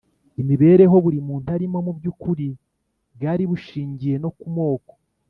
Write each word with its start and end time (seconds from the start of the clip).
imibereho 0.41 0.95
buri 1.03 1.19
muntu 1.27 1.47
arimo, 1.55 1.77
mu 1.85 1.91
by’ukuri 1.97 2.47
bwari 3.15 3.43
bushingiye 3.51 4.15
no 4.23 4.29
ku 4.37 4.47
moko. 4.57 4.93